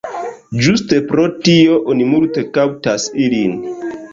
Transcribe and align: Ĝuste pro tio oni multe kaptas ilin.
Ĝuste 0.67 1.01
pro 1.11 1.25
tio 1.49 1.77
oni 1.93 2.07
multe 2.15 2.45
kaptas 2.57 3.07
ilin. 3.29 3.57